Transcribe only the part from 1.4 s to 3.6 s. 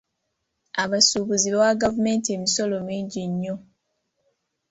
bawa gavumenti emisolo mingi nnyo.